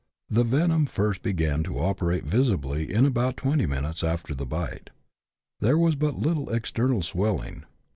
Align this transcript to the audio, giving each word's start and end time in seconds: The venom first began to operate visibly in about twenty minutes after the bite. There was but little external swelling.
The 0.31 0.43
venom 0.43 0.87
first 0.87 1.21
began 1.21 1.61
to 1.61 1.77
operate 1.77 2.23
visibly 2.23 2.91
in 2.91 3.05
about 3.05 3.37
twenty 3.37 3.67
minutes 3.67 4.03
after 4.03 4.33
the 4.33 4.47
bite. 4.47 4.89
There 5.59 5.77
was 5.77 5.93
but 5.93 6.17
little 6.17 6.49
external 6.51 7.03
swelling. 7.03 7.65